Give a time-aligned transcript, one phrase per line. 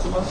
[0.00, 0.26] dazu was?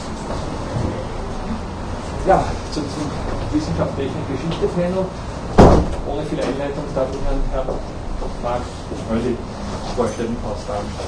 [2.27, 3.05] Ja, zu diesem
[3.53, 5.05] wissenschaftlichen Geschichte-Panel.
[6.07, 7.65] Ohne viel Einleitung darf ich Herrn Herr
[8.43, 8.61] Marc
[9.09, 9.37] Mölli
[9.95, 11.05] vorstellen aus Darmstadt.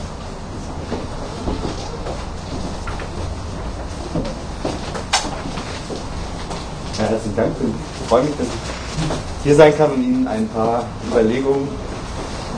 [6.99, 7.51] Ja, herzlichen Dank.
[7.59, 11.67] Ich freue mich, dass ich hier sein kann und Ihnen ein paar Überlegungen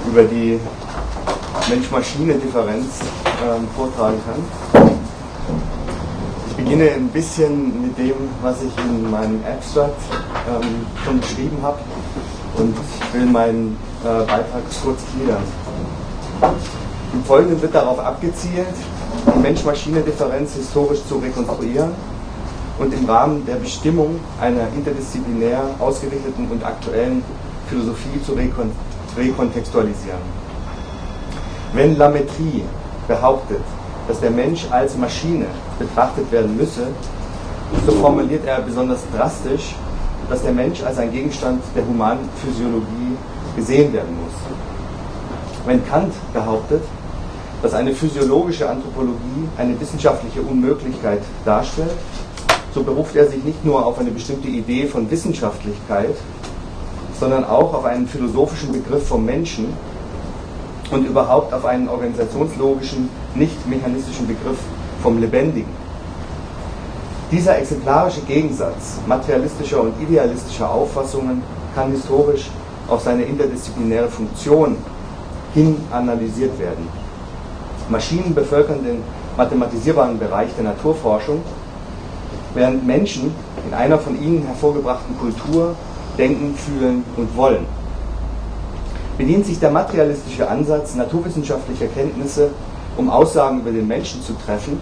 [0.08, 0.60] über die
[1.70, 3.00] Mensch-Maschine-Differenz
[3.42, 4.83] ähm, vortragen kann.
[6.74, 10.02] Ich beginne ein bisschen mit dem, was ich in meinem Abstract
[10.50, 11.78] ähm, schon beschrieben habe
[12.58, 12.76] und
[13.14, 15.44] will meinen äh, Beitrag kurz gliedern.
[17.14, 18.66] Im Folgenden wird darauf abgezielt,
[19.36, 21.92] die Mensch-Maschine-Differenz historisch zu rekonstruieren
[22.80, 27.24] und im Rahmen der Bestimmung einer interdisziplinär ausgerichteten und aktuellen
[27.70, 28.72] Philosophie zu rekon
[29.16, 30.22] rekontextualisieren.
[31.74, 32.64] Wenn Lametrie
[33.08, 33.62] behauptet,
[34.08, 35.46] dass der Mensch als Maschine
[35.80, 36.88] betrachtet werden müsse,
[37.86, 39.76] so formuliert er besonders drastisch,
[40.30, 43.18] dass der Mensch als ein Gegenstand der humanen Physiologie
[43.56, 44.34] gesehen werden muss.
[45.66, 46.84] Wenn Kant behauptet,
[47.62, 51.92] dass eine physiologische Anthropologie eine wissenschaftliche Unmöglichkeit darstellt,
[52.74, 56.16] so beruft er sich nicht nur auf eine bestimmte Idee von Wissenschaftlichkeit,
[57.20, 59.68] sondern auch auf einen philosophischen Begriff vom Menschen
[60.92, 64.58] und überhaupt auf einen organisationslogischen, nicht mechanistischen Begriff
[65.02, 65.72] vom Lebendigen.
[67.32, 71.42] Dieser exemplarische Gegensatz materialistischer und idealistischer Auffassungen
[71.74, 72.50] kann historisch
[72.88, 74.78] auf seine interdisziplinäre Funktion
[75.54, 76.88] hin analysiert werden.
[77.90, 79.02] Maschinen bevölkern den
[79.36, 81.42] mathematisierbaren Bereich der Naturforschung
[82.54, 83.34] während Menschen
[83.68, 85.76] in einer von ihnen hervorgebrachten Kultur
[86.18, 87.66] denken, fühlen und wollen.
[89.18, 92.50] Bedient sich der materialistische Ansatz naturwissenschaftlicher Kenntnisse,
[92.98, 94.80] um Aussagen über den Menschen zu treffen,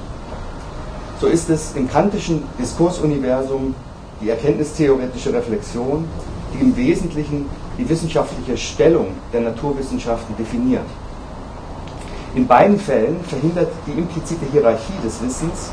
[1.20, 3.76] so ist es im kantischen Diskursuniversum
[4.22, 6.06] die erkenntnistheoretische Reflexion,
[6.54, 10.86] die im Wesentlichen die wissenschaftliche Stellung der Naturwissenschaften definiert.
[12.34, 15.70] In beiden Fällen verhindert die implizite Hierarchie des Wissens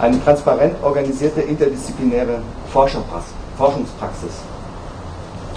[0.00, 2.40] eine transparent organisierte interdisziplinäre
[2.72, 4.32] Forschungspraxis.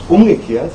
[0.09, 0.71] Umgekehrt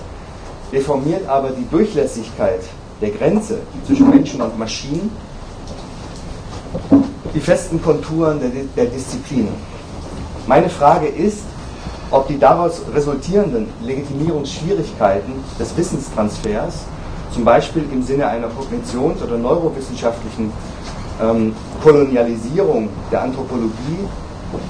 [0.72, 2.60] deformiert aber die Durchlässigkeit
[3.00, 5.10] der Grenze zwischen Menschen und Maschinen
[7.34, 9.48] die festen Konturen der, der Disziplin.
[10.46, 11.44] Meine Frage ist,
[12.10, 16.74] ob die daraus resultierenden Legitimierungsschwierigkeiten des Wissenstransfers,
[17.32, 20.52] zum Beispiel im Sinne einer kognitions- oder neurowissenschaftlichen
[21.22, 24.08] ähm, Kolonialisierung der Anthropologie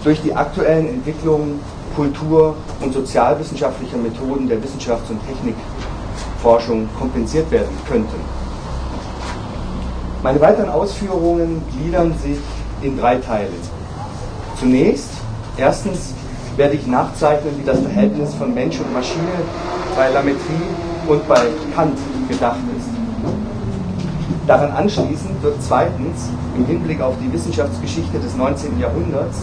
[0.04, 1.60] durch die aktuellen Entwicklungen
[1.96, 8.39] kultur- und sozialwissenschaftlicher Methoden der Wissenschafts- und Technikforschung kompensiert werden könnten.
[10.22, 12.36] Meine weiteren Ausführungen gliedern sich
[12.82, 13.48] in drei Teile.
[14.58, 15.08] Zunächst,
[15.56, 16.12] erstens
[16.56, 19.32] werde ich nachzeichnen, wie das Verhältnis von Mensch und Maschine
[19.96, 20.68] bei Lametrie
[21.08, 21.40] und bei
[21.74, 21.96] Kant
[22.28, 22.88] gedacht ist.
[24.46, 28.78] Daran anschließend wird zweitens im Hinblick auf die Wissenschaftsgeschichte des 19.
[28.78, 29.38] Jahrhunderts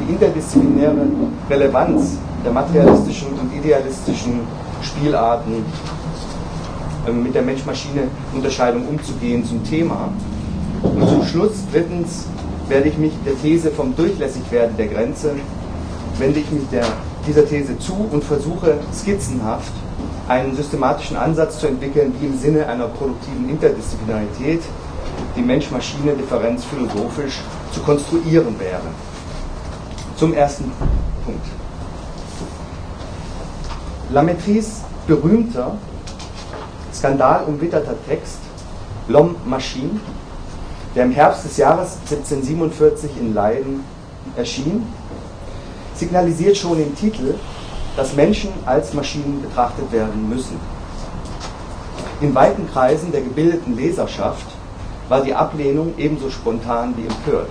[0.00, 1.06] die interdisziplinäre
[1.48, 4.40] Relevanz der materialistischen und idealistischen
[4.80, 5.64] Spielarten
[7.12, 10.12] mit der Mensch-Maschine-Unterscheidung umzugehen zum Thema.
[10.82, 12.26] Und zum Schluss drittens
[12.68, 15.32] werde ich mich der These vom Durchlässigwerden der Grenze,
[16.18, 16.86] wende ich mich der,
[17.26, 19.72] dieser These zu und versuche skizzenhaft
[20.28, 24.62] einen systematischen Ansatz zu entwickeln, wie im Sinne einer produktiven Interdisziplinarität
[25.36, 27.40] die Mensch-Maschine-Differenz philosophisch
[27.72, 28.82] zu konstruieren wäre.
[30.16, 30.70] Zum ersten
[31.24, 31.44] Punkt.
[34.10, 35.76] Lametries berühmter,
[37.00, 38.38] skandalumwitterter Text
[39.08, 40.00] L'Homme Machine,
[40.94, 43.82] der im Herbst des Jahres 1747 in Leiden
[44.36, 44.86] erschien,
[45.94, 47.34] signalisiert schon im Titel,
[47.96, 50.60] dass Menschen als Maschinen betrachtet werden müssen.
[52.20, 54.46] In weiten Kreisen der gebildeten Leserschaft
[55.08, 57.50] war die Ablehnung ebenso spontan wie empört.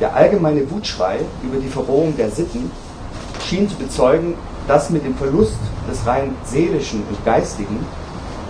[0.00, 2.70] Der allgemeine Wutschrei über die Verrohung der Sitten
[3.44, 4.34] schien zu bezeugen,
[4.68, 5.58] dass mit dem Verlust
[5.90, 7.84] des rein seelischen und geistigen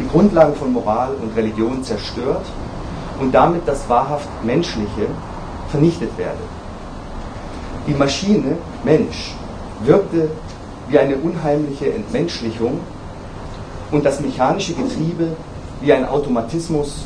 [0.00, 2.44] die Grundlagen von Moral und Religion zerstört
[3.20, 5.06] und damit das wahrhaft Menschliche
[5.70, 6.38] vernichtet werde.
[7.87, 9.35] Die Maschine, Mensch,
[9.85, 10.29] wirkte
[10.88, 12.81] wie eine unheimliche Entmenschlichung
[13.91, 15.29] und das mechanische Getriebe
[15.81, 17.05] wie ein Automatismus,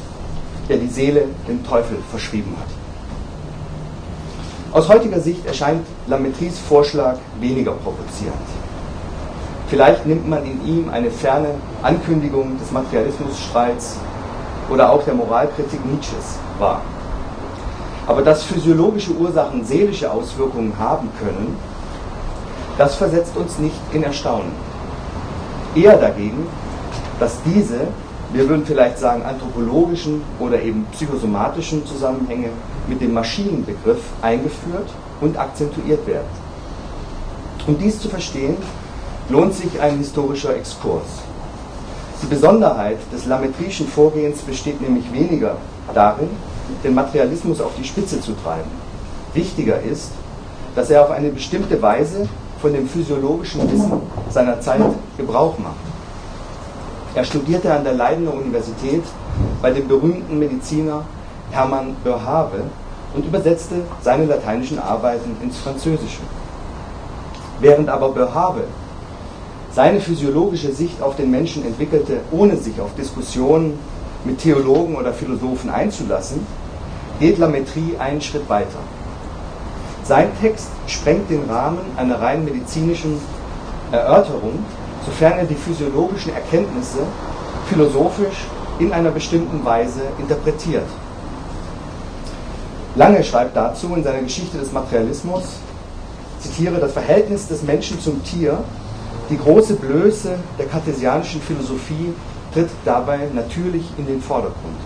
[0.69, 2.69] der die Seele dem Teufel verschrieben hat.
[4.73, 8.62] Aus heutiger Sicht erscheint Lametries Vorschlag weniger provozierend.
[9.72, 13.96] Vielleicht nimmt man in ihm eine ferne Ankündigung des Materialismusstreits
[14.69, 16.82] oder auch der Moralkritik Nietzsches wahr.
[18.06, 21.56] Aber dass physiologische Ursachen seelische Auswirkungen haben können,
[22.76, 24.52] das versetzt uns nicht in Erstaunen.
[25.74, 26.46] Eher dagegen,
[27.19, 27.80] dass diese,
[28.34, 32.50] wir würden vielleicht sagen, anthropologischen oder eben psychosomatischen Zusammenhänge
[32.88, 34.90] mit dem Maschinenbegriff eingeführt
[35.22, 36.28] und akzentuiert werden.
[37.66, 38.58] Um dies zu verstehen,
[39.28, 41.22] lohnt sich ein historischer Exkurs.
[42.22, 45.56] Die Besonderheit des lametrischen Vorgehens besteht nämlich weniger
[45.92, 46.28] darin,
[46.84, 48.70] den Materialismus auf die Spitze zu treiben.
[49.34, 50.12] Wichtiger ist,
[50.74, 52.28] dass er auf eine bestimmte Weise
[52.60, 54.80] von dem physiologischen Wissen seiner Zeit
[55.16, 55.74] Gebrauch macht.
[57.14, 59.02] Er studierte an der Leidener Universität
[59.60, 61.04] bei dem berühmten Mediziner
[61.50, 62.62] Hermann Boerhaave
[63.14, 66.22] und übersetzte seine lateinischen Arbeiten ins Französische.
[67.60, 68.64] Während aber Boerhaave
[69.74, 73.78] seine physiologische Sicht auf den Menschen entwickelte, ohne sich auf Diskussionen
[74.24, 76.46] mit Theologen oder Philosophen einzulassen,
[77.19, 78.78] geht Lametrie einen Schritt weiter.
[80.04, 83.19] Sein Text sprengt den Rahmen einer rein medizinischen
[83.90, 84.64] Erörterung,
[85.06, 86.98] sofern er die physiologischen Erkenntnisse
[87.69, 88.46] philosophisch
[88.78, 90.86] in einer bestimmten Weise interpretiert.
[92.94, 95.44] Lange schreibt dazu in seiner Geschichte des Materialismus,
[96.40, 98.58] zitiere, das Verhältnis des Menschen zum Tier,
[99.30, 102.12] die große Blöße der kartesianischen Philosophie
[102.52, 104.76] tritt dabei natürlich in den Vordergrund.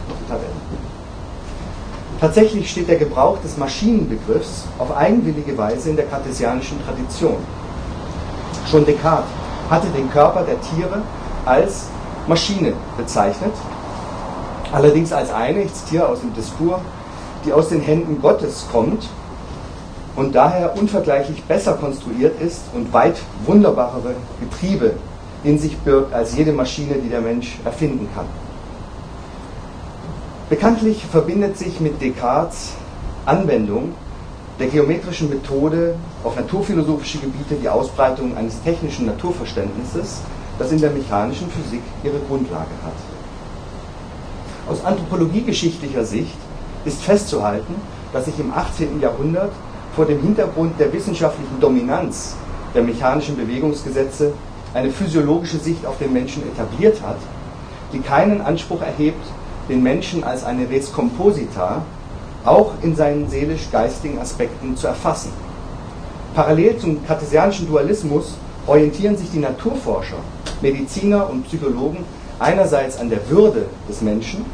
[2.21, 7.37] Tatsächlich steht der Gebrauch des Maschinenbegriffs auf eigenwillige Weise in der kartesianischen Tradition.
[8.71, 9.29] Schon Descartes
[9.69, 11.03] hatte den Körper der Tiere
[11.45, 11.89] als
[12.27, 13.53] Maschine bezeichnet,
[14.73, 16.81] allerdings als eine, ich zitiere aus dem Diskurs,
[17.45, 19.09] die aus den Händen Gottes kommt
[20.17, 24.95] und daher unvergleichlich besser konstruiert ist und weit wunderbarere Getriebe
[25.45, 28.27] in sich birgt als jede Maschine, die der Mensch erfinden kann.
[30.49, 32.73] Bekanntlich verbindet sich mit Descartes
[33.27, 33.93] Anwendung
[34.59, 40.21] der geometrischen Methode auf naturphilosophische Gebiete die Ausbreitung eines technischen Naturverständnisses,
[40.59, 42.95] das in der mechanischen Physik ihre Grundlage hat.
[44.71, 46.37] Aus anthropologiegeschichtlicher Sicht
[46.85, 47.75] ist festzuhalten,
[48.13, 49.01] dass sich im 18.
[49.01, 49.53] Jahrhundert
[49.97, 52.37] vor dem Hintergrund der wissenschaftlichen Dominanz
[52.75, 54.33] der mechanischen Bewegungsgesetze
[54.75, 57.17] eine physiologische Sicht auf den Menschen etabliert hat,
[57.95, 59.27] die keinen Anspruch erhebt,
[59.71, 61.83] den Menschen als eine Res Composita
[62.45, 65.33] auch in seinen seelisch-geistigen Aspekten zu erfassen.
[66.35, 68.35] Parallel zum kartesianischen Dualismus
[68.67, 70.19] orientieren sich die Naturforscher,
[70.61, 72.05] Mediziner und Psychologen
[72.39, 74.45] einerseits an der Würde des Menschen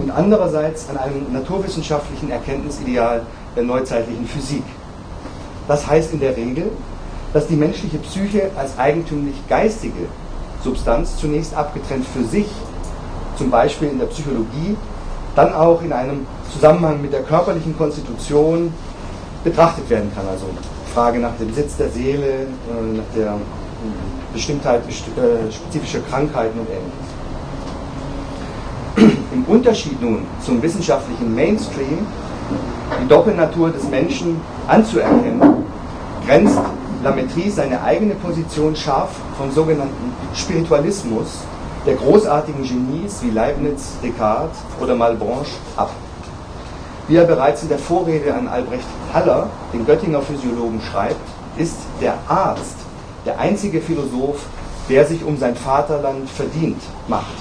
[0.00, 3.22] und andererseits an einem naturwissenschaftlichen Erkenntnisideal
[3.54, 4.64] der neuzeitlichen Physik.
[5.70, 6.68] Das heißt in der Regel,
[7.32, 10.08] dass die menschliche Psyche als eigentümlich geistige
[10.64, 12.48] Substanz zunächst abgetrennt für sich
[13.38, 14.76] zum Beispiel in der Psychologie,
[15.36, 18.74] dann auch in einem Zusammenhang mit der körperlichen Konstitution
[19.44, 20.26] betrachtet werden kann.
[20.28, 20.46] Also
[20.92, 23.34] Frage nach dem Sitz der Seele, äh, nach der
[24.32, 26.66] Bestimmtheit äh, spezifischer Krankheiten und
[28.98, 29.18] ähnliches.
[29.32, 32.04] Im Unterschied nun zum wissenschaftlichen Mainstream,
[33.00, 35.59] die Doppelnatur des Menschen anzuerkennen,
[36.26, 36.58] grenzt
[37.02, 41.38] Lametrie seine eigene Position scharf vom sogenannten Spiritualismus
[41.86, 45.90] der großartigen Genies wie Leibniz, Descartes oder Malebranche ab.
[47.08, 48.84] Wie er bereits in der Vorrede an Albrecht
[49.14, 51.16] Haller, den Göttinger Physiologen, schreibt,
[51.56, 52.76] ist der Arzt
[53.24, 54.44] der einzige Philosoph,
[54.88, 57.34] der sich um sein Vaterland verdient macht.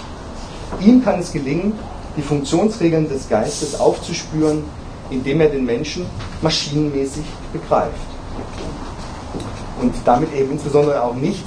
[0.80, 1.74] Ihm kann es gelingen,
[2.15, 4.63] die Funktionsregeln des Geistes aufzuspüren,
[5.10, 6.06] indem er den Menschen
[6.42, 8.09] maschinenmäßig begreift.
[9.81, 11.45] Und damit eben insbesondere auch nicht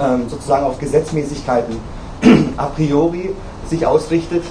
[0.00, 1.76] ähm, sozusagen auf Gesetzmäßigkeiten
[2.56, 3.30] a priori
[3.68, 4.44] sich ausrichtet,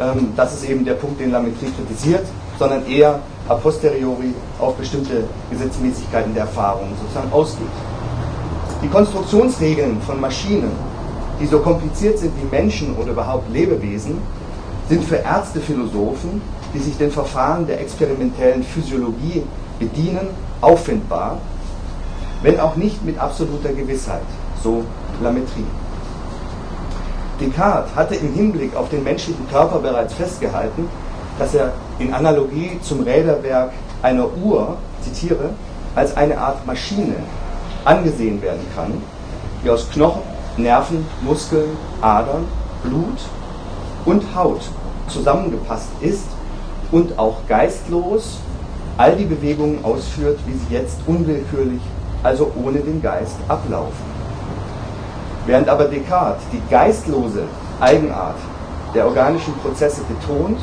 [0.00, 2.26] ähm, das ist eben der Punkt, den Lametrie kritisiert,
[2.58, 7.66] sondern eher a posteriori auf bestimmte Gesetzmäßigkeiten der Erfahrung sozusagen ausgeht.
[8.82, 10.72] Die Konstruktionsregeln von Maschinen,
[11.40, 14.18] die so kompliziert sind wie Menschen oder überhaupt Lebewesen,
[14.88, 16.42] sind für Ärzte, Philosophen,
[16.74, 19.42] die sich den Verfahren der experimentellen Physiologie
[19.78, 20.28] bedienen,
[20.60, 21.38] auffindbar,
[22.44, 24.20] wenn auch nicht mit absoluter Gewissheit,
[24.62, 24.84] so
[25.22, 25.64] Lametrie.
[27.40, 30.86] Descartes hatte im Hinblick auf den menschlichen Körper bereits festgehalten,
[31.38, 33.72] dass er in Analogie zum Räderwerk
[34.02, 35.50] einer Uhr, zitiere,
[35.94, 37.16] als eine Art Maschine
[37.86, 38.92] angesehen werden kann,
[39.64, 40.22] die aus Knochen,
[40.58, 41.70] Nerven, Muskeln,
[42.02, 42.44] Adern,
[42.82, 43.20] Blut
[44.04, 44.60] und Haut
[45.08, 46.26] zusammengepasst ist
[46.92, 48.38] und auch geistlos
[48.98, 51.80] all die Bewegungen ausführt, wie sie jetzt unwillkürlich,
[52.24, 54.14] also ohne den Geist, ablaufen.
[55.46, 57.44] Während aber Descartes die geistlose
[57.78, 58.36] Eigenart
[58.94, 60.58] der organischen Prozesse betont,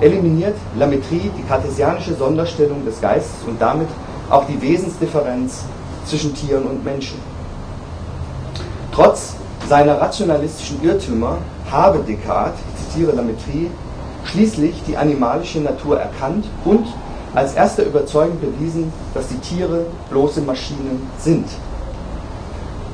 [0.00, 3.88] eliminiert Lametrie die kartesianische Sonderstellung des Geistes und damit
[4.30, 5.64] auch die Wesensdifferenz
[6.06, 7.18] zwischen Tieren und Menschen.
[8.92, 9.34] Trotz
[9.68, 11.38] seiner rationalistischen Irrtümer
[11.70, 13.70] habe Descartes, ich zitiere Lametrie,
[14.24, 16.86] schließlich die animalische Natur erkannt und
[17.34, 21.46] als erster überzeugend bewiesen, dass die Tiere bloße Maschinen sind.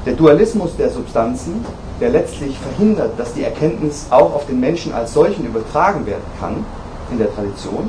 [0.05, 1.65] Der Dualismus der Substanzen,
[2.01, 6.65] der letztlich verhindert, dass die Erkenntnis auch auf den Menschen als solchen übertragen werden kann,
[7.11, 7.89] in der Tradition,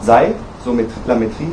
[0.00, 0.32] sei,
[0.64, 1.52] so mit Lametrie,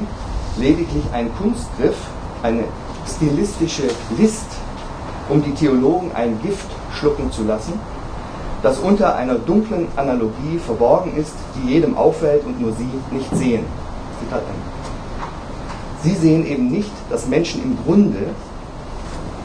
[0.58, 1.98] lediglich ein Kunstgriff,
[2.44, 2.64] eine
[3.06, 3.84] stilistische
[4.18, 4.48] List,
[5.28, 7.74] um die Theologen ein Gift schlucken zu lassen,
[8.62, 13.66] das unter einer dunklen Analogie verborgen ist, die jedem auffällt und nur sie nicht sehen.
[16.04, 18.28] Sie sehen eben nicht, dass Menschen im Grunde,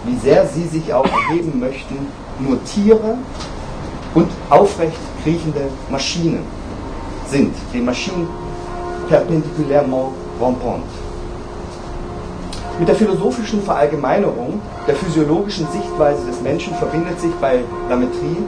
[0.05, 1.97] wie sehr sie sich auch erheben möchten,
[2.39, 3.17] nur Tiere
[4.15, 6.45] und aufrecht kriechende Maschinen
[7.29, 8.29] sind, die Maschinen
[9.09, 10.91] perpendiculairement rampantes.
[12.79, 18.43] Mit der philosophischen Verallgemeinerung der physiologischen Sichtweise des Menschen verbindet sich bei Lametrie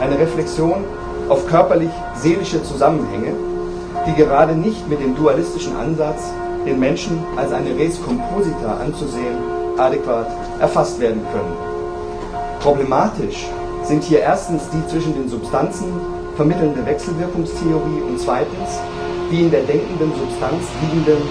[0.00, 0.84] eine Reflexion
[1.28, 3.34] auf körperlich-seelische Zusammenhänge,
[4.06, 6.22] die gerade nicht mit dem dualistischen Ansatz,
[6.64, 9.36] den Menschen als eine Res composita anzusehen,
[9.78, 10.28] adäquat
[10.60, 11.56] erfasst werden können.
[12.60, 13.46] Problematisch
[13.82, 15.86] sind hier erstens die zwischen den Substanzen
[16.36, 18.80] vermittelnde Wechselwirkungstheorie und zweitens
[19.30, 21.22] die in der denkenden Substanz liegenden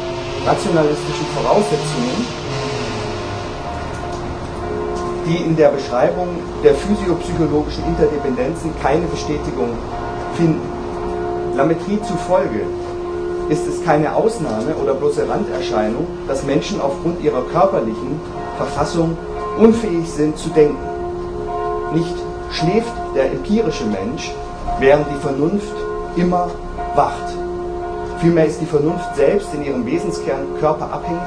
[0.46, 2.28] rationalistischen Voraussetzungen,
[5.28, 6.28] die in der Beschreibung
[6.64, 9.70] der physiopsychologischen Interdependenzen keine Bestätigung
[10.36, 10.75] finden.
[11.56, 12.62] Lametrie zufolge
[13.50, 18.20] ist es keine Ausnahme oder bloße Randerscheinung, dass Menschen aufgrund ihrer körperlichen
[18.58, 19.18] Verfassung
[19.58, 20.78] unfähig sind zu denken.
[21.94, 22.16] Nicht
[22.52, 24.34] schläft der empirische Mensch,
[24.80, 25.74] während die Vernunft
[26.18, 26.50] immer
[26.96, 27.34] wacht.
[28.20, 31.22] Vielmehr ist die Vernunft selbst in ihrem Wesenskern körperabhängig,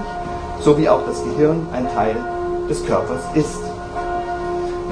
[0.60, 2.16] so wie auch das Gehirn ein Teil
[2.68, 3.60] des Körpers ist.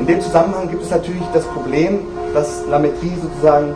[0.00, 2.00] In dem Zusammenhang gibt es natürlich das Problem,
[2.32, 3.74] dass Lametrie sozusagen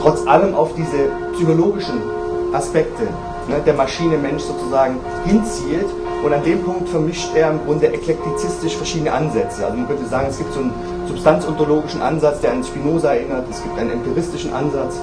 [0.00, 2.00] trotz allem auf diese psychologischen
[2.52, 3.04] Aspekte
[3.48, 5.86] ne, der Maschine Mensch sozusagen hinzielt
[6.24, 9.64] und an dem Punkt vermischt er im Grunde eklektizistisch verschiedene Ansätze.
[9.64, 10.72] Also man könnte sagen, es gibt so einen
[11.06, 14.96] substanzontologischen Ansatz, der an Spinoza erinnert, es gibt einen empiristischen Ansatz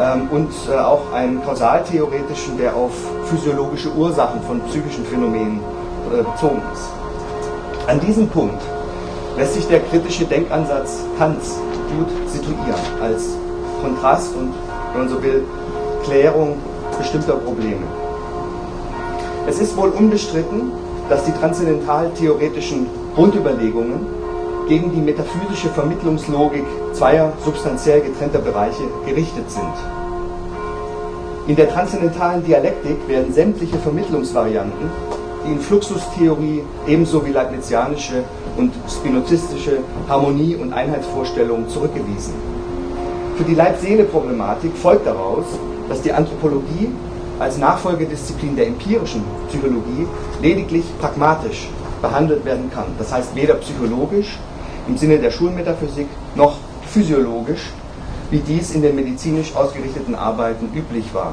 [0.00, 2.92] ähm, und äh, auch einen kausaltheoretischen, der auf
[3.24, 5.60] physiologische Ursachen von psychischen Phänomenen
[6.12, 6.88] äh, bezogen ist.
[7.88, 8.62] An diesem Punkt
[9.36, 11.58] lässt sich der kritische Denkansatz Kants
[11.96, 13.36] gut situieren als
[13.84, 14.54] Kontrast und,
[14.92, 15.44] wenn man so will,
[16.04, 16.56] Klärung
[16.96, 17.86] bestimmter Probleme.
[19.46, 20.72] Es ist wohl unbestritten,
[21.10, 24.06] dass die transzendental-theoretischen Grundüberlegungen
[24.68, 26.64] gegen die metaphysische Vermittlungslogik
[26.94, 29.74] zweier substanziell getrennter Bereiche gerichtet sind.
[31.46, 34.88] In der transzendentalen Dialektik werden sämtliche Vermittlungsvarianten,
[35.46, 38.24] die in Fluxustheorie ebenso wie leibnizianische
[38.56, 42.32] und spinozistische Harmonie- und Einheitsvorstellungen zurückgewiesen.
[43.36, 45.44] Für die Leib-Seele-Problematik folgt daraus,
[45.88, 46.88] dass die Anthropologie
[47.40, 50.06] als Nachfolgedisziplin der empirischen Psychologie
[50.40, 51.68] lediglich pragmatisch
[52.00, 52.86] behandelt werden kann.
[52.96, 54.38] Das heißt weder psychologisch
[54.86, 57.72] im Sinne der Schulmetaphysik noch physiologisch,
[58.30, 61.32] wie dies in den medizinisch ausgerichteten Arbeiten üblich war.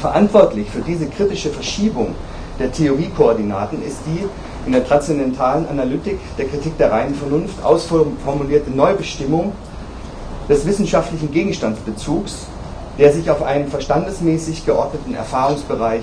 [0.00, 2.14] Verantwortlich für diese kritische Verschiebung
[2.58, 4.26] der Theoriekoordinaten ist die
[4.66, 9.52] in der transzendentalen Analytik der Kritik der reinen Vernunft ausformulierte Neubestimmung
[10.48, 12.46] des wissenschaftlichen Gegenstandsbezugs,
[12.98, 16.02] der sich auf einen verstandesmäßig geordneten Erfahrungsbereich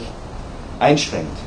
[0.79, 1.37] einschränkt.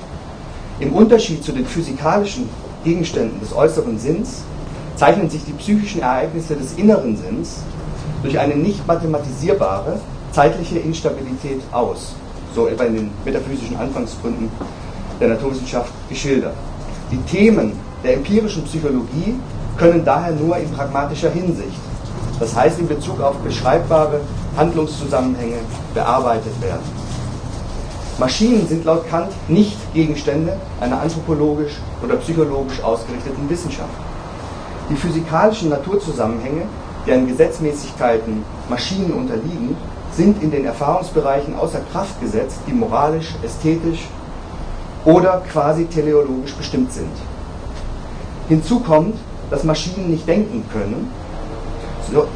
[0.81, 2.49] Im Unterschied zu den physikalischen
[2.85, 4.43] Gegenständen des äußeren Sinns
[4.97, 7.63] zeichnen sich die psychischen Ereignisse des inneren Sinns
[8.23, 10.01] durch eine nicht mathematisierbare
[10.33, 12.15] zeitliche Instabilität aus,
[12.55, 14.51] so etwa in den metaphysischen Anfangsgründen
[15.21, 16.55] der Naturwissenschaft geschildert.
[17.11, 17.73] Die Themen
[18.05, 19.35] der empirischen Psychologie
[19.77, 21.81] können daher nur in pragmatischer Hinsicht,
[22.41, 24.21] das heißt in Bezug auf beschreibbare
[24.57, 25.59] Handlungszusammenhänge,
[25.95, 27.09] bearbeitet werden.
[28.19, 33.95] Maschinen sind laut Kant nicht Gegenstände einer anthropologisch oder psychologisch ausgerichteten Wissenschaft.
[34.91, 36.63] Die physikalischen Naturzusammenhänge,
[37.07, 39.77] deren Gesetzmäßigkeiten Maschinen unterliegen,
[40.13, 44.09] sind in den Erfahrungsbereichen außer Kraft gesetzt, die moralisch, ästhetisch
[45.05, 47.13] oder quasi teleologisch bestimmt sind.
[48.49, 49.15] Hinzu kommt,
[49.51, 51.11] dass Maschinen nicht denken können,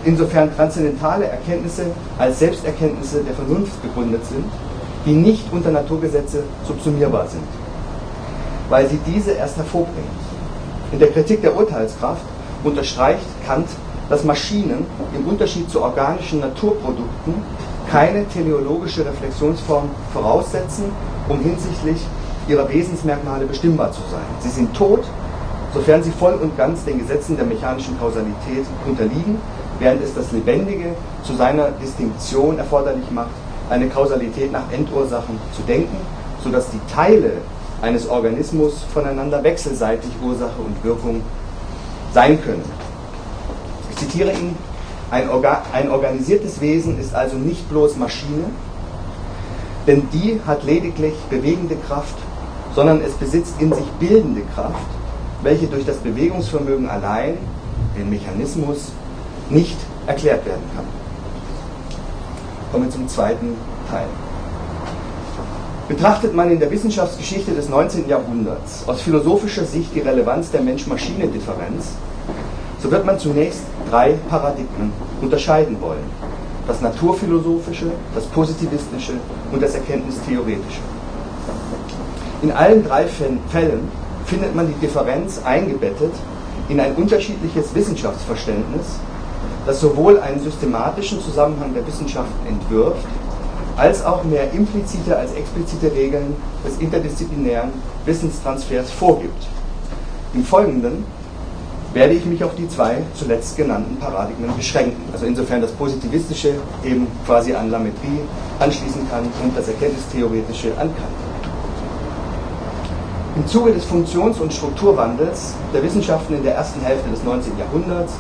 [0.05, 1.87] insofern transzendentale Erkenntnisse
[2.19, 4.45] als Selbsterkenntnisse der Vernunft begründet sind,
[5.07, 7.43] die nicht unter Naturgesetze subsumierbar sind,
[8.69, 10.23] weil sie diese erst hervorbringen.
[10.93, 12.25] In der Kritik der Urteilskraft
[12.65, 13.69] unterstreicht Kant,
[14.09, 14.87] dass Maschinen
[15.17, 17.35] im Unterschied zu organischen Naturprodukten
[17.91, 20.85] keine teleologische Reflexionsform voraussetzen,
[21.29, 21.99] um hinsichtlich
[22.49, 24.21] ihrer Wesensmerkmale bestimmbar zu sein.
[24.41, 25.05] Sie sind tot,
[25.73, 29.39] sofern sie voll und ganz den Gesetzen der mechanischen Kausalität unterliegen,
[29.79, 33.31] während es das Lebendige zu seiner Distinktion erforderlich macht,
[33.71, 35.97] eine Kausalität nach Endursachen zu denken,
[36.43, 37.33] sodass die Teile
[37.81, 41.23] eines Organismus voneinander wechselseitig Ursache und Wirkung
[42.13, 42.65] sein können.
[43.91, 44.57] Ich zitiere ihn,
[45.11, 48.45] ein, Orga ein organisiertes Wesen ist also nicht bloß Maschine,
[49.87, 52.15] denn die hat lediglich bewegende Kraft,
[52.75, 54.87] sondern es besitzt in sich bildende Kraft,
[55.43, 57.37] welche durch das Bewegungsvermögen allein,
[57.99, 58.93] den Mechanismus,
[59.51, 60.85] nicht erklärt werden kann.
[62.71, 63.55] Kommen wir zum zweiten
[63.91, 64.07] Teil.
[65.89, 68.09] Betrachtet man in der Wissenschaftsgeschichte des 19.
[68.09, 71.89] Jahrhunderts aus philosophischer Sicht die Relevanz der Mensch-Maschine-Differenz,
[72.83, 76.05] so wird man zunächst drei Paradigmen unterscheiden wollen.
[76.67, 79.13] Das naturphilosophische, das positivistische
[79.51, 80.81] und das erkenntnistheoretische.
[82.43, 83.89] In allen drei Fällen
[84.25, 86.13] findet man die Differenz eingebettet
[86.69, 88.99] in ein unterschiedliches Wissenschaftsverständnis,
[89.67, 93.05] das sowohl einen systematischen Zusammenhang der Wissenschaften entwirft,
[93.77, 97.71] als auch mehr implizite als explizite Regeln des interdisziplinären
[98.05, 99.47] Wissenstransfers vorgibt.
[100.35, 101.05] Im Folgenden
[101.95, 105.03] werde ich mich auf die zwei zuletzt genannten Paradigmen beschränken.
[105.13, 106.55] Also insofern das Positivistische
[106.85, 108.21] eben quasi an Lametrie
[108.59, 111.23] anschließen kann und das Erkenntnistheoretische an Kant.
[113.37, 117.59] Im Zuge des Funktions- und Strukturwandels der Wissenschaften in der ersten Hälfte des 19.
[117.59, 118.13] Jahrhunderts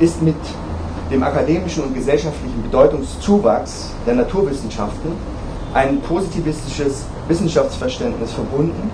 [0.00, 0.36] ist mit
[1.10, 5.12] dem akademischen und gesellschaftlichen Bedeutungszuwachs der Naturwissenschaften
[5.74, 8.90] ein positivistisches Wissenschaftsverständnis verbunden,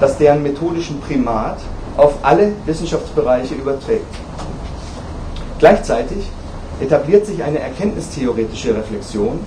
[0.00, 1.58] das deren methodischen Primat
[1.96, 4.14] auf alle Wissenschaftsbereiche überträgt.
[5.58, 6.30] Gleichzeitig
[6.80, 9.40] etabliert sich eine erkenntnistheoretische Reflexion,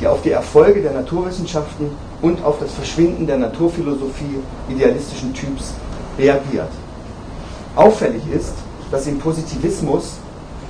[0.00, 1.90] die auf die Erfolge der Naturwissenschaften
[2.22, 5.74] und auf das Verschwinden der Naturphilosophie idealistischen Typs
[6.18, 6.70] reagiert.
[7.76, 8.54] Auffällig ist,
[8.90, 10.18] dass im Positivismus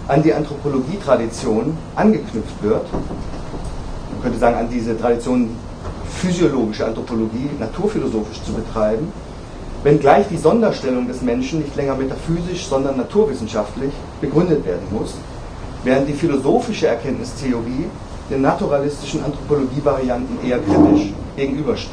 [0.08, 2.86] an die Anthropologietradition angeknüpft wird.
[2.92, 5.50] Man könnte sagen, an diese Tradition
[6.08, 9.12] physiologische Anthropologie naturphilosophisch zu betreiben,
[9.84, 15.14] wenngleich die Sonderstellung des Menschen nicht länger metaphysisch, sondern naturwissenschaftlich begründet werden muss,
[15.84, 17.84] während die philosophische Erkenntnistheorie
[18.30, 21.92] den naturalistischen Anthropologievarianten eher kritisch gegenübersteht.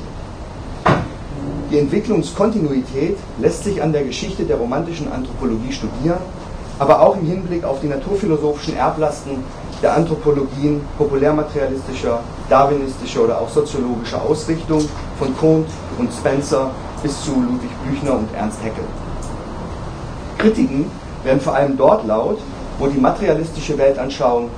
[1.71, 6.19] Die Entwicklungskontinuität lässt sich an der Geschichte der romantischen Anthropologie studieren,
[6.79, 9.43] aber auch im Hinblick auf die naturphilosophischen Erblasten
[9.81, 14.87] der Anthropologien populärmaterialistischer, darwinistischer oder auch soziologischer Ausrichtung
[15.19, 18.83] von Comte und Spencer bis zu Ludwig Büchner und Ernst Haeckel.
[20.37, 20.85] Kritiken
[21.23, 22.39] werden vor allem dort laut,
[22.79, 24.49] wo die materialistische Weltanschauung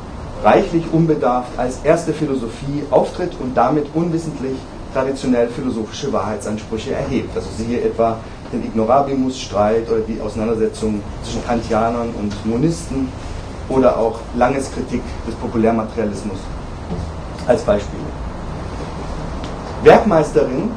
[0.43, 4.57] reichlich unbedarft als erste Philosophie auftritt und damit unwissentlich
[4.93, 7.35] traditionell philosophische Wahrheitsansprüche erhebt.
[7.35, 8.17] Also siehe etwa
[8.51, 13.09] den Ignorabimus-Streit oder die Auseinandersetzung zwischen Kantianern und Monisten
[13.69, 16.37] oder auch Langes Kritik des Populärmaterialismus
[17.47, 18.03] als Beispiele.
[19.83, 20.71] Werkmeisterin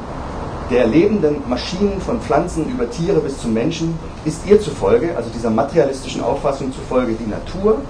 [0.69, 5.49] der lebenden Maschinen von Pflanzen über Tiere bis zum Menschen ist ihr zufolge, also dieser
[5.49, 7.81] materialistischen Auffassung zufolge, die Natur,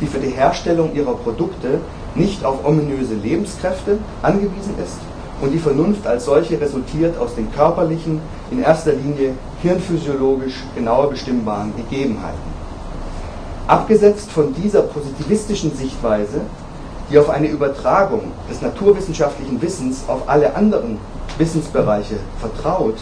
[0.00, 1.80] die für die Herstellung ihrer Produkte
[2.14, 4.98] nicht auf ominöse Lebenskräfte angewiesen ist
[5.42, 8.20] und die Vernunft als solche resultiert aus den körperlichen,
[8.52, 12.52] in erster Linie hirnphysiologisch genauer bestimmbaren Gegebenheiten.
[13.66, 16.42] Abgesetzt von dieser positivistischen Sichtweise,
[17.10, 20.98] die auf eine Übertragung des naturwissenschaftlichen Wissens auf alle anderen
[21.38, 22.96] Wissensbereiche vertraut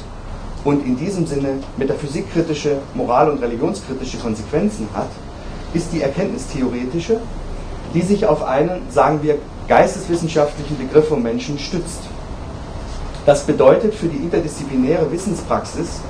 [0.65, 5.09] und in diesem Sinne metaphysikkritische, moral- und religionskritische Konsequenzen hat,
[5.75, 7.21] ist die erkenntnistheoretische,
[7.95, 9.37] die sich auf einen, sagen wir,
[9.67, 12.10] geisteswissenschaftlichen Begriff vom Menschen stützt.
[13.26, 16.00] Das bedeutet für die interdisziplinäre Wissenspraxis,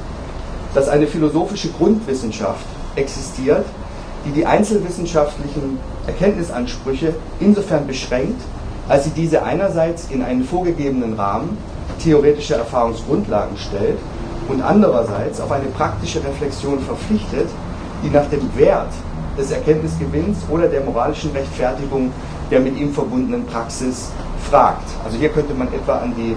[0.75, 3.65] dass eine philosophische Grundwissenschaft existiert,
[4.25, 8.41] die die einzelwissenschaftlichen Erkenntnisansprüche insofern beschränkt,
[8.89, 11.57] als sie diese einerseits in einen vorgegebenen Rahmen
[12.03, 13.99] theoretischer Erfahrungsgrundlagen stellt
[14.49, 17.49] und andererseits auf eine praktische Reflexion verpflichtet,
[18.05, 18.93] die nach dem Wert
[19.37, 22.13] des Erkenntnisgewinns oder der moralischen Rechtfertigung
[22.51, 24.11] der mit ihm verbundenen Praxis
[24.51, 24.89] fragt.
[25.05, 26.37] Also hier könnte man etwa an, die,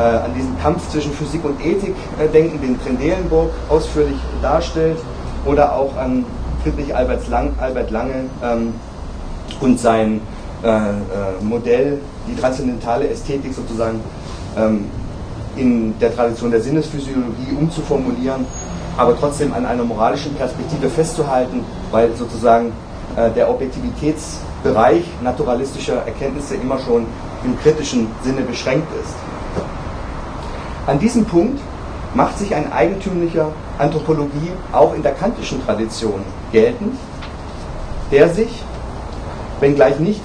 [0.00, 4.98] an diesen Kampf zwischen Physik und Ethik äh, denken, den Trendelenburg ausführlich darstellt,
[5.44, 6.24] oder auch an
[6.62, 8.74] Friedrich Albert, Lang, Albert Lange ähm,
[9.60, 10.20] und sein
[10.62, 10.92] äh, äh,
[11.42, 14.00] Modell, die transzendentale Ästhetik sozusagen
[14.56, 14.84] ähm,
[15.56, 18.46] in der Tradition der Sinnesphysiologie umzuformulieren
[18.96, 22.72] aber trotzdem an einer moralischen Perspektive festzuhalten, weil sozusagen
[23.16, 27.04] äh, der Objektivitäts, Bereich naturalistischer Erkenntnisse immer schon
[27.42, 29.12] im kritischen Sinne beschränkt ist.
[30.86, 31.60] An diesem Punkt
[32.14, 36.96] macht sich ein eigentümlicher Anthropologie auch in der kantischen Tradition geltend,
[38.10, 38.62] der sich,
[39.60, 40.20] wenngleich nicht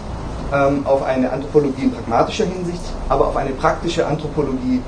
[0.52, 4.82] ähm, auf eine Anthropologie in pragmatischer Hinsicht, aber auf eine praktische Anthropologie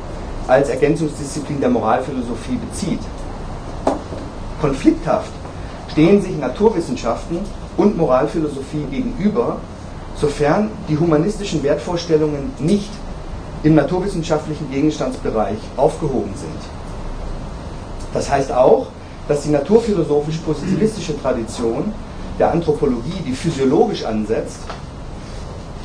[0.48, 3.02] als Ergänzungsdisziplin der Moralphilosophie bezieht.
[4.60, 5.32] Konflikthaft
[5.92, 7.40] stehen sich Naturwissenschaften
[7.78, 9.58] und Moralphilosophie gegenüber,
[10.16, 12.90] sofern die humanistischen Wertvorstellungen nicht
[13.64, 16.60] im naturwissenschaftlichen Gegenstandsbereich aufgehoben sind.
[18.14, 18.88] Das heißt auch,
[19.28, 21.94] dass die naturphilosophisch-positivistische Tradition
[22.40, 24.60] der Anthropologie, die physiologisch ansetzt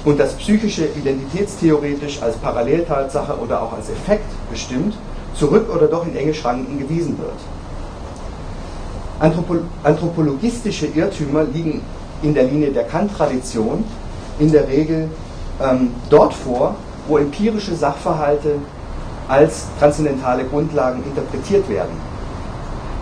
[0.04, 4.96] und das psychische identitätstheoretisch als Paralleltatsache oder auch als Effekt bestimmt,
[5.34, 7.34] zurück oder doch in enge Schranken gewiesen wird.
[9.18, 11.82] Anthropo anthropologistische Irrtümer liegen
[12.22, 13.84] in der Linie der Kant-Tradition
[14.38, 15.08] in der Regel
[15.62, 18.56] ähm, dort vor, wo empirische Sachverhalte
[19.28, 21.92] als transzendentale Grundlagen interpretiert werden.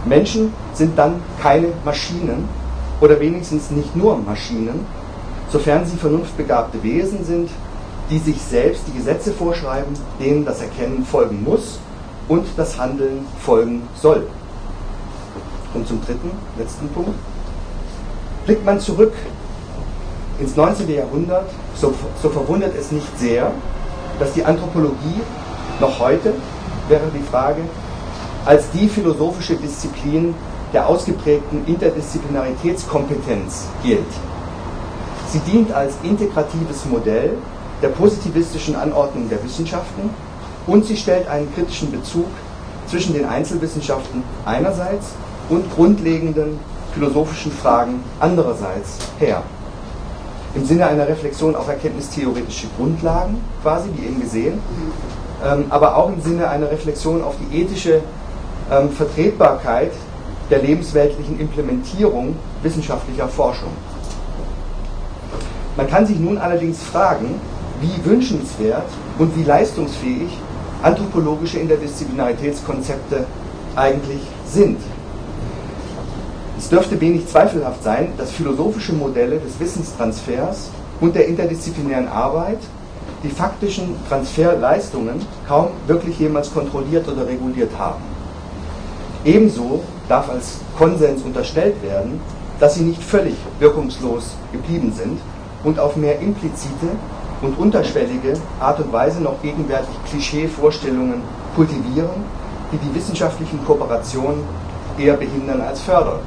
[0.05, 2.49] Menschen sind dann keine Maschinen
[3.01, 4.87] oder wenigstens nicht nur Maschinen,
[5.51, 7.51] sofern sie vernunftbegabte Wesen sind,
[8.11, 11.79] die sich selbst die Gesetze vorschreiben, denen das Erkennen folgen muss
[12.29, 14.27] und das Handeln folgen soll.
[15.75, 17.15] Und zum dritten, letzten Punkt.
[18.45, 19.15] Blickt man zurück
[20.39, 20.91] ins 19.
[20.91, 23.53] Jahrhundert, so, so verwundert es nicht sehr,
[24.19, 25.21] dass die Anthropologie
[25.81, 26.35] noch heute,
[26.89, 27.63] wäre die Frage,
[28.45, 30.35] als die philosophische Disziplin
[30.73, 34.01] der ausgeprägten Interdisziplinaritätskompetenz gilt.
[35.29, 37.37] Sie dient als integratives Modell
[37.83, 40.11] der positivistischen Anordnung der Wissenschaften
[40.67, 42.27] und sie stellt einen kritischen Bezug
[42.87, 45.09] zwischen den Einzelwissenschaften einerseits
[45.49, 46.59] und grundlegenden
[46.95, 49.43] philosophischen Fragen andererseits her.
[50.55, 54.59] Im Sinne einer Reflexion auf erkenntnistheoretische Grundlagen, quasi, wie eben gesehen,
[55.45, 58.03] ähm, aber auch im Sinne einer Reflexion auf die ethische
[58.71, 59.93] ähm, Vertretbarkeit
[60.51, 63.71] der lebensweltlichen Implementierung wissenschaftlicher Forschung.
[65.77, 67.41] Man kann sich nun allerdings fragen,
[67.81, 68.89] wie wünschenswert
[69.19, 70.39] und wie leistungsfähig
[70.83, 73.25] anthropologische Interdisziplinaritätskonzepte
[73.75, 74.79] eigentlich sind.
[76.63, 80.71] Es dürfte wenig zweifelhaft sein, dass philosophische Modelle des Wissenstransfers
[81.01, 82.61] und der interdisziplinären Arbeit
[83.25, 88.01] die faktischen Transferleistungen kaum wirklich jemals kontrolliert oder reguliert haben.
[89.25, 92.21] Ebenso darf als Konsens unterstellt werden,
[92.61, 95.19] dass sie nicht völlig wirkungslos geblieben sind
[95.65, 96.87] und auf mehr implizite
[97.43, 101.23] und unterschwellige Art und Weise noch gegenwärtig Klischee-Vorstellungen
[101.57, 102.25] kultivieren,
[102.71, 104.45] die die wissenschaftlichen Kooperationen
[104.97, 106.21] eher behindern als fördern.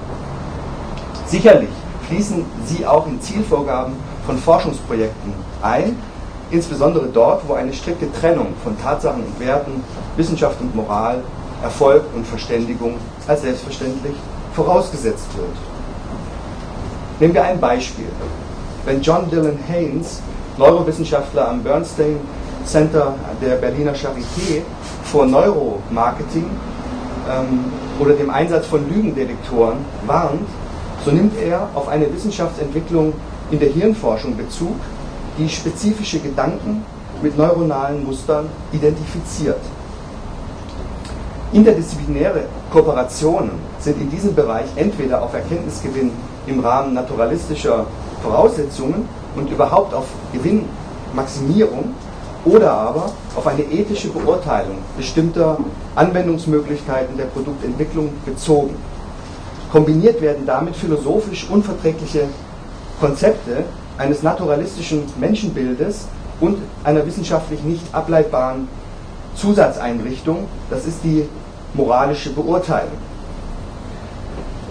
[1.28, 1.70] Sicherlich
[2.08, 3.94] fließen sie auch in Zielvorgaben
[4.26, 5.98] von Forschungsprojekten ein,
[6.52, 9.84] insbesondere dort, wo eine strikte Trennung von Tatsachen und Werten,
[10.16, 11.24] Wissenschaft und Moral,
[11.64, 12.96] Erfolg und Verständigung
[13.28, 14.16] als selbstverständlich
[14.54, 15.50] vorausgesetzt wird.
[17.20, 18.08] Nehmen wir ein Beispiel.
[18.86, 20.22] Wenn John Dylan Haynes,
[20.58, 22.20] Neurowissenschaftler am Bernstein
[22.66, 24.62] Center der Berliner Charité,
[25.04, 26.50] vor Neuromarketing
[27.30, 27.66] ähm,
[28.00, 30.48] oder dem Einsatz von Lügendetektoren warnt,
[31.06, 33.14] so nimmt er auf eine Wissenschaftsentwicklung
[33.52, 34.76] in der Hirnforschung Bezug,
[35.38, 36.84] die spezifische Gedanken
[37.22, 39.60] mit neuronalen Mustern identifiziert.
[41.54, 46.12] Interdisziplinäre Kooperationen sind in diesem Bereich entweder auf Erkenntnisgewinn
[46.48, 47.86] im Rahmen naturalistischer
[48.24, 51.94] Voraussetzungen und überhaupt auf Gewinnmaximierung
[52.46, 55.58] oder aber auf eine ethische Beurteilung bestimmter
[55.96, 58.76] Anwendungsmöglichkeiten der Produktentwicklung bezogen.
[59.76, 62.30] Kombiniert werden damit philosophisch unverträgliche
[63.02, 63.66] Konzepte
[63.98, 66.08] eines naturalistischen Menschenbildes
[66.40, 68.70] und einer wissenschaftlich nicht ableitbaren
[69.36, 71.26] Zusatzeinrichtung, das ist die
[71.74, 72.98] moralische Beurteilung.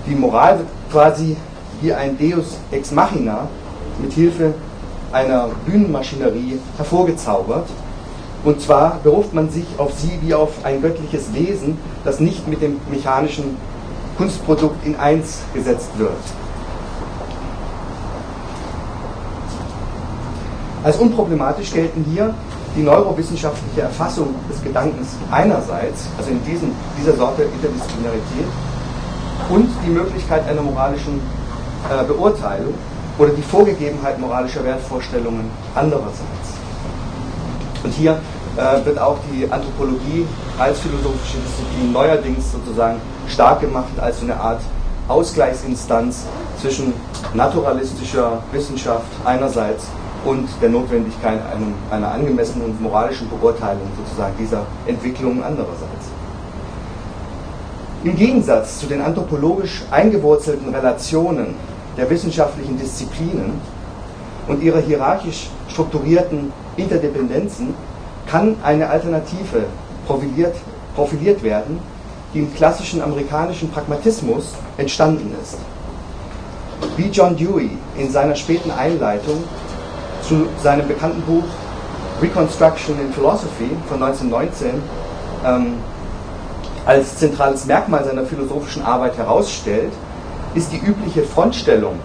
[0.06, 1.36] Die Moral wird quasi
[1.82, 3.46] wie ein Deus ex machina
[4.00, 4.54] mit Hilfe
[5.12, 7.68] einer Bühnenmaschinerie hervorgezaubert.
[8.42, 12.62] Und zwar beruft man sich auf sie wie auf ein göttliches Wesen, das nicht mit
[12.62, 13.58] dem mechanischen
[14.16, 16.12] Kunstprodukt in eins gesetzt wird.
[20.82, 22.34] Als unproblematisch gelten hier
[22.76, 28.46] die neurowissenschaftliche Erfassung des Gedankens einerseits, also in diesem, dieser Sorte Interdisziplinarität,
[29.48, 31.20] und die Möglichkeit einer moralischen
[31.90, 32.74] äh, Beurteilung
[33.18, 36.54] oder die Vorgegebenheit moralischer Wertvorstellungen andererseits.
[37.82, 38.18] Und hier
[38.56, 40.26] äh, wird auch die Anthropologie
[40.58, 44.60] als philosophische Disziplin neuerdings sozusagen stark gemacht als eine Art
[45.08, 46.24] Ausgleichsinstanz
[46.60, 46.94] zwischen
[47.34, 49.86] naturalistischer Wissenschaft einerseits
[50.24, 51.40] und der Notwendigkeit
[51.90, 56.08] einer angemessenen moralischen Beurteilung sozusagen dieser Entwicklungen andererseits.
[58.04, 61.54] Im Gegensatz zu den anthropologisch eingewurzelten Relationen
[61.96, 63.60] der wissenschaftlichen Disziplinen
[64.48, 67.74] und ihrer hierarchisch strukturierten Interdependenzen
[68.26, 69.64] kann eine Alternative
[70.06, 70.54] profiliert,
[70.94, 71.78] profiliert werden,
[72.32, 75.56] die im klassischen amerikanischen Pragmatismus entstanden ist.
[76.96, 79.44] Wie John Dewey in seiner späten Einleitung
[80.22, 81.44] zu seinem bekannten Buch
[82.20, 84.82] Reconstruction in Philosophy von 1919
[85.44, 85.74] ähm,
[86.86, 89.92] als zentrales Merkmal seiner philosophischen Arbeit herausstellt,
[90.54, 91.98] ist die übliche Frontstellung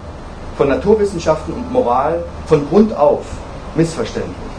[0.56, 3.24] von Naturwissenschaften und Moral von Grund auf
[3.74, 4.49] missverständlich.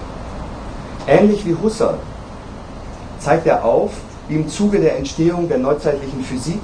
[1.08, 1.98] Ähnlich wie Husserl
[3.20, 3.92] zeigt er auf,
[4.28, 6.62] wie im Zuge der Entstehung der neuzeitlichen Physik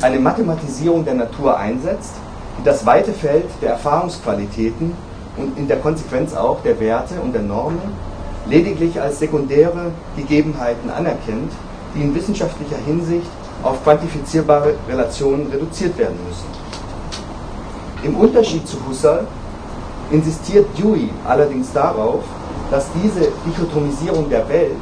[0.00, 2.14] eine Mathematisierung der Natur einsetzt,
[2.58, 4.92] die das weite Feld der Erfahrungsqualitäten
[5.36, 7.80] und in der Konsequenz auch der Werte und der Normen
[8.46, 11.52] lediglich als sekundäre Gegebenheiten anerkennt,
[11.94, 13.30] die in wissenschaftlicher Hinsicht
[13.62, 16.46] auf quantifizierbare Relationen reduziert werden müssen.
[18.02, 19.26] Im Unterschied zu Husserl
[20.10, 22.24] insistiert Dewey allerdings darauf,
[22.70, 24.76] dass diese Dichotomisierung der Welt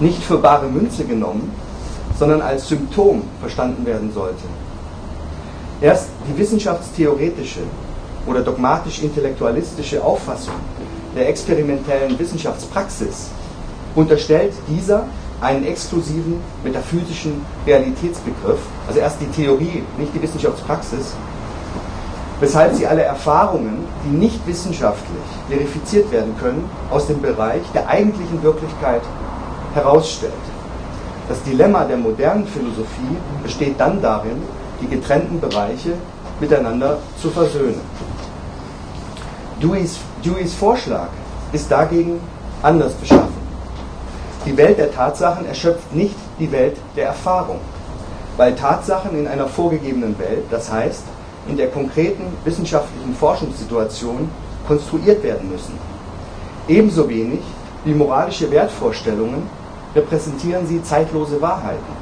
[0.00, 1.52] nicht für bare Münze genommen,
[2.18, 4.44] sondern als Symptom verstanden werden sollte.
[5.80, 7.60] Erst die wissenschaftstheoretische
[8.26, 10.54] oder dogmatisch-intellektualistische Auffassung
[11.16, 13.30] der experimentellen Wissenschaftspraxis
[13.94, 15.04] unterstellt dieser
[15.40, 21.14] einen exklusiven metaphysischen Realitätsbegriff, also erst die Theorie, nicht die Wissenschaftspraxis,
[22.40, 28.42] weshalb sie alle Erfahrungen, die nicht wissenschaftlich verifiziert werden können, aus dem Bereich der eigentlichen
[28.42, 29.02] Wirklichkeit
[29.74, 30.32] herausstellt.
[31.28, 34.42] Das Dilemma der modernen Philosophie besteht dann darin,
[34.80, 35.92] die getrennten Bereiche
[36.40, 37.80] miteinander zu versöhnen.
[39.62, 41.08] Deweys, Deweys Vorschlag
[41.52, 42.20] ist dagegen
[42.62, 43.28] anders beschaffen.
[44.46, 47.60] Die Welt der Tatsachen erschöpft nicht die Welt der Erfahrung,
[48.38, 51.02] weil Tatsachen in einer vorgegebenen Welt, das heißt
[51.48, 54.28] in der konkreten wissenschaftlichen Forschungssituation,
[54.66, 55.74] konstruiert werden müssen.
[56.68, 57.40] Ebenso wenig
[57.84, 59.42] wie moralische Wertvorstellungen
[59.94, 61.92] repräsentieren sie zeitlose Wahrheiten.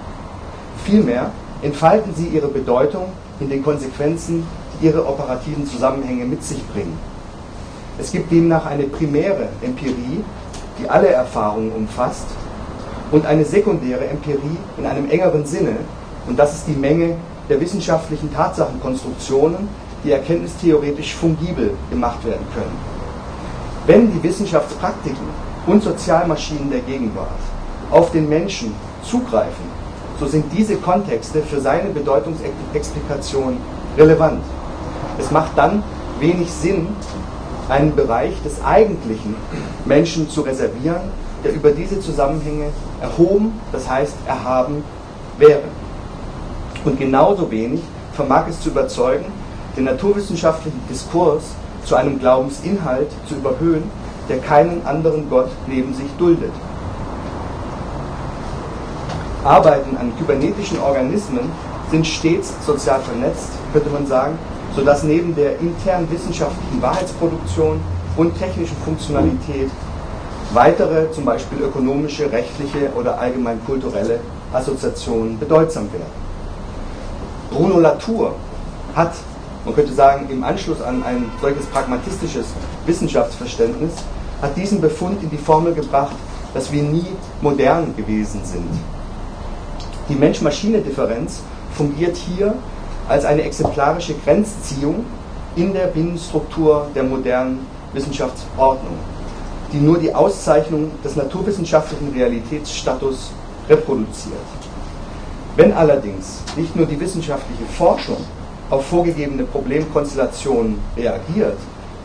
[0.85, 1.31] Vielmehr
[1.63, 3.07] entfalten sie ihre Bedeutung
[3.41, 4.47] in den Konsequenzen,
[4.81, 6.99] die ihre operativen Zusammenhänge mit sich bringen.
[7.99, 10.23] Es gibt demnach eine primäre Empirie,
[10.79, 12.27] die alle Erfahrungen umfasst,
[13.11, 15.77] und eine sekundäre Empirie in einem engeren Sinne,
[16.27, 17.17] und das ist die Menge
[17.49, 19.69] der wissenschaftlichen Tatsachenkonstruktionen,
[20.05, 22.77] die erkenntnistheoretisch fungibel gemacht werden können.
[23.87, 25.27] Wenn die Wissenschaftspraktiken
[25.67, 27.29] und Sozialmaschinen der Gegenwart
[27.91, 29.65] auf den Menschen zugreifen,
[30.21, 33.57] so sind diese Kontexte für seine Bedeutungsexplikation
[33.97, 34.43] relevant.
[35.19, 35.83] Es macht dann
[36.21, 36.89] wenig Sinn,
[37.69, 39.37] einen Bereich des eigentlichen
[39.85, 41.11] Menschen zu reservieren,
[41.45, 44.83] der über diese Zusammenhänge erhoben, das heißt erhaben
[45.39, 45.63] wäre.
[46.89, 47.83] Und genauso wenig
[48.15, 49.27] vermag es zu überzeugen,
[49.77, 51.43] den naturwissenschaftlichen Diskurs
[51.85, 53.83] zu einem Glaubensinhalt zu überhöhen,
[54.27, 56.51] der keinen anderen Gott neben sich duldet.
[59.45, 61.53] Arbeiten an kybernetischen Organismen
[61.91, 64.39] sind stets sozial vernetzt, könnte man sagen,
[64.75, 67.81] sodass neben der internen wissenschaftlichen Wahrheitsproduktion
[68.17, 69.71] und technischen Funktionalität
[70.55, 74.21] weitere, zum Beispiel ökonomische, rechtliche oder allgemein kulturelle
[74.55, 76.28] Assoziationen bedeutsam werden.
[77.51, 78.35] Bruno Latour
[78.95, 79.13] hat,
[79.65, 82.47] man könnte sagen, im Anschluss an ein solches pragmatistisches
[82.87, 83.93] Wissenschaftsverständnis,
[84.43, 86.15] hat diesen Befund in die Formel gebracht,
[86.55, 87.07] dass wir nie
[87.41, 88.69] modern gewesen sind.
[90.09, 91.41] Die Mensch-Maschine-Differenz
[91.77, 92.55] fungiert hier
[93.09, 95.05] als eine exemplarische Grenzziehung
[95.57, 98.99] in der Binnenstruktur der modernen Wissenschaftsordnung,
[99.73, 103.33] die nur die Auszeichnung des naturwissenschaftlichen Realitätsstatus
[103.69, 104.37] reproduziert.
[105.59, 108.19] Wenn allerdings nicht nur die wissenschaftliche Forschung
[108.71, 111.59] auf vorgegebene Problemkonstellationen reagiert,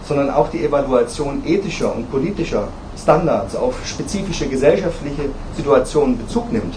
[0.07, 6.73] sondern auch die Evaluation ethischer und politischer Standards auf spezifische gesellschaftliche Situationen Bezug nimmt,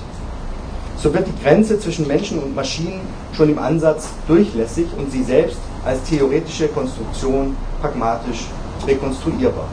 [0.99, 3.01] so wird die Grenze zwischen Menschen und Maschinen
[3.35, 8.49] schon im Ansatz durchlässig und sie selbst als theoretische Konstruktion pragmatisch
[8.87, 9.69] rekonstruierbar.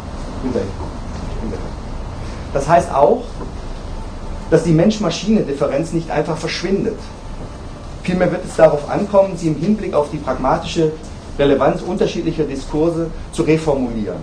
[2.54, 3.24] Das heißt auch,
[4.54, 7.00] dass die Mensch-Maschine-Differenz nicht einfach verschwindet.
[8.04, 10.92] Vielmehr wird es darauf ankommen, sie im Hinblick auf die pragmatische
[11.40, 14.20] Relevanz unterschiedlicher Diskurse zu reformulieren.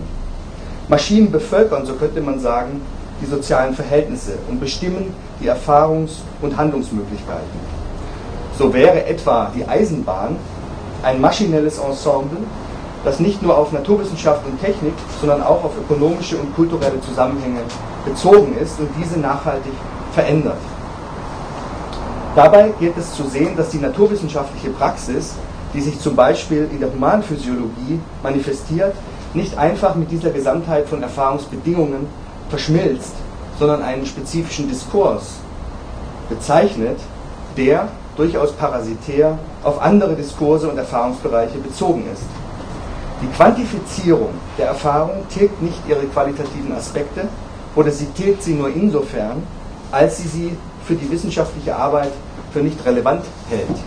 [0.87, 2.79] Maschinen bevölkern, so könnte man sagen,
[3.21, 7.59] die sozialen Verhältnisse und bestimmen die Erfahrungs- und Handlungsmöglichkeiten.
[8.57, 10.37] So wäre etwa die Eisenbahn
[11.03, 12.37] ein maschinelles Ensemble,
[13.03, 17.59] das nicht nur auf Naturwissenschaft und Technik, sondern auch auf ökonomische und kulturelle Zusammenhänge
[18.05, 19.73] bezogen ist und diese nachhaltig
[20.13, 20.57] verändert.
[22.35, 25.33] Dabei gilt es zu sehen, dass die naturwissenschaftliche Praxis,
[25.73, 28.93] die sich zum Beispiel in der Humanphysiologie manifestiert,
[29.33, 32.07] nicht einfach mit dieser Gesamtheit von Erfahrungsbedingungen
[32.49, 33.13] verschmilzt,
[33.59, 35.35] sondern einen spezifischen Diskurs
[36.29, 36.99] bezeichnet,
[37.57, 42.23] der durchaus parasitär auf andere Diskurse und Erfahrungsbereiche bezogen ist.
[43.21, 47.27] Die Quantifizierung der Erfahrung tilgt nicht ihre qualitativen Aspekte
[47.75, 49.43] oder sie tilgt sie nur insofern,
[49.91, 52.11] als sie sie für die wissenschaftliche Arbeit
[52.53, 53.77] für nicht relevant hält.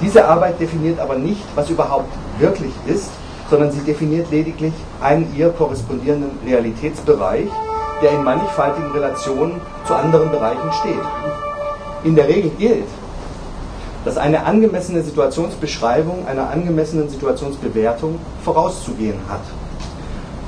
[0.00, 3.10] Diese Arbeit definiert aber nicht, was überhaupt wirklich ist,
[3.48, 7.48] sondern sie definiert lediglich einen ihr korrespondierenden Realitätsbereich,
[8.02, 11.04] der in mannigfaltigen Relationen zu anderen Bereichen steht.
[12.04, 12.88] In der Regel gilt,
[14.04, 19.42] dass eine angemessene Situationsbeschreibung einer angemessenen Situationsbewertung vorauszugehen hat.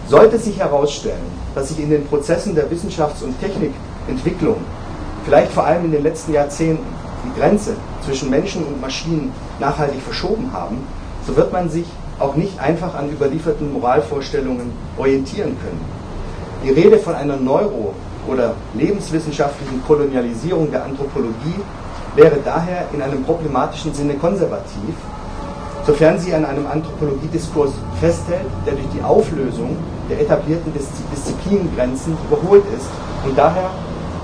[0.08, 1.22] Sollte sich herausstellen,
[1.54, 3.40] dass sich in den Prozessen der Wissenschafts- und
[4.06, 4.56] Technikentwicklung,
[5.24, 6.84] vielleicht vor allem in den letzten Jahrzehnten,
[7.24, 10.78] die Grenze zwischen Menschen und Maschinen nachhaltig verschoben haben,
[11.26, 11.86] so wird man sich
[12.18, 15.80] auch nicht einfach an überlieferten Moralvorstellungen orientieren können.
[16.62, 17.94] Die Rede von einer neuro-
[18.28, 21.60] oder lebenswissenschaftlichen Kolonialisierung der Anthropologie
[22.14, 24.94] wäre daher in einem problematischen Sinne konservativ,
[25.84, 29.76] sofern sie an einem Anthropologiediskurs festhält, der durch die Auflösung
[30.08, 32.88] der etablierten Disziplingrenzen überholt ist
[33.26, 33.70] und daher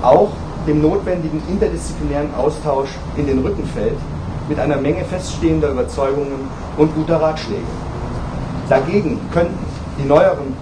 [0.01, 0.29] auch
[0.67, 3.97] dem notwendigen interdisziplinären Austausch in den Rücken fällt,
[4.47, 7.61] mit einer Menge feststehender Überzeugungen und guter Ratschläge.
[8.69, 9.57] Dagegen könnten
[9.97, 10.55] die neueren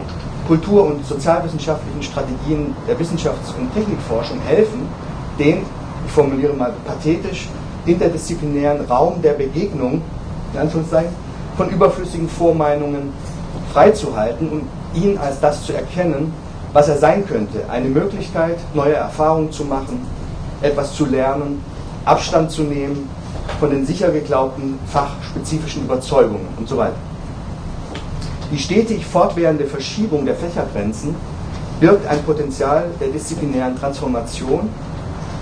[0.47, 4.87] kultur- und sozialwissenschaftlichen Strategien der Wissenschafts- und Technikforschung helfen,
[5.37, 5.59] den,
[6.05, 7.47] ich formuliere mal pathetisch,
[7.85, 10.01] interdisziplinären Raum der Begegnung,
[11.55, 13.13] von überflüssigen Vormeinungen
[13.73, 14.63] freizuhalten und
[14.95, 16.33] ihn als das zu erkennen,
[16.73, 17.69] was er sein könnte.
[17.69, 20.05] Eine Möglichkeit, neue Erfahrungen zu machen,
[20.61, 21.63] etwas zu lernen,
[22.05, 23.09] Abstand zu nehmen
[23.59, 26.95] von den sicher geglaubten fachspezifischen Überzeugungen und so weiter.
[28.51, 31.15] Die stetig fortwährende Verschiebung der Fächergrenzen
[31.79, 34.69] birgt ein Potenzial der disziplinären Transformation,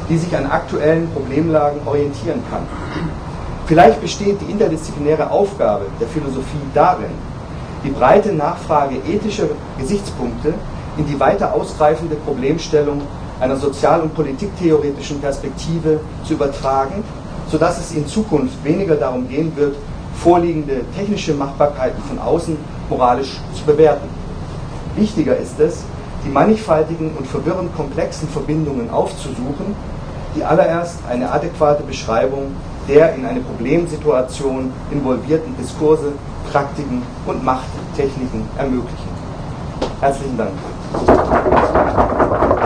[0.10, 2.64] die sich an aktuellen Problemlagen orientieren kann.
[3.66, 7.12] Vielleicht besteht die interdisziplinäre Aufgabe der Philosophie darin,
[7.84, 10.54] die breite Nachfrage ethischer Gesichtspunkte
[10.98, 13.02] in die weiter ausgreifende Problemstellung
[13.40, 17.04] einer sozial- und politiktheoretischen Perspektive zu übertragen,
[17.50, 19.76] sodass es in Zukunft weniger darum gehen wird,
[20.16, 22.58] vorliegende technische Machbarkeiten von außen
[22.90, 24.10] moralisch zu bewerten.
[24.96, 25.84] Wichtiger ist es,
[26.26, 29.76] die mannigfaltigen und verwirrend komplexen Verbindungen aufzusuchen,
[30.36, 32.54] die allererst eine adäquate Beschreibung
[32.88, 36.14] der in eine Problemsituation involvierten Diskurse,
[36.52, 39.10] Praktiken und Machttechniken ermöglichen.
[40.00, 40.52] Herzlichen Dank.
[40.94, 42.47] ハハハハ!